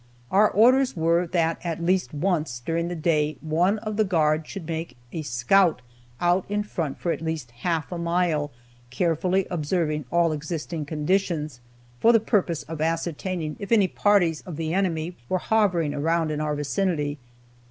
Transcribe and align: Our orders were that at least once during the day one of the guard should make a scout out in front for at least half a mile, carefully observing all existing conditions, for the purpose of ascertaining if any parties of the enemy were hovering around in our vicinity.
Our 0.31 0.49
orders 0.49 0.97
were 0.97 1.27
that 1.27 1.59
at 1.63 1.83
least 1.85 2.11
once 2.11 2.59
during 2.65 2.87
the 2.87 2.95
day 2.95 3.37
one 3.39 3.77
of 3.77 3.97
the 3.97 4.03
guard 4.03 4.47
should 4.47 4.65
make 4.65 4.97
a 5.11 5.21
scout 5.21 5.83
out 6.19 6.43
in 6.49 6.63
front 6.63 6.97
for 6.97 7.11
at 7.11 7.21
least 7.21 7.51
half 7.51 7.91
a 7.91 7.99
mile, 7.99 8.49
carefully 8.89 9.45
observing 9.51 10.05
all 10.11 10.31
existing 10.31 10.85
conditions, 10.87 11.59
for 11.99 12.11
the 12.13 12.19
purpose 12.19 12.63
of 12.63 12.81
ascertaining 12.81 13.57
if 13.59 13.71
any 13.71 13.87
parties 13.87 14.41
of 14.41 14.55
the 14.57 14.73
enemy 14.73 15.15
were 15.29 15.37
hovering 15.37 15.93
around 15.93 16.31
in 16.31 16.41
our 16.41 16.55
vicinity. 16.55 17.19